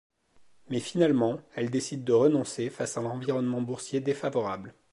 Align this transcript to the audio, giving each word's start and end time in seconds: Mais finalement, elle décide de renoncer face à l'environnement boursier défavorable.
Mais 0.71 0.79
finalement, 0.79 1.37
elle 1.53 1.69
décide 1.69 2.03
de 2.03 2.11
renoncer 2.13 2.71
face 2.71 2.97
à 2.97 3.01
l'environnement 3.03 3.61
boursier 3.61 3.99
défavorable. 3.99 4.73